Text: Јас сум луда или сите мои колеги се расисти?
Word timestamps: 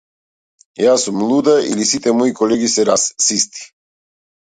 Јас 0.83 1.03
сум 1.09 1.19
луда 1.33 1.55
или 1.73 1.87
сите 1.91 2.17
мои 2.19 2.35
колеги 2.43 2.73
се 2.79 2.91
расисти? 2.93 3.73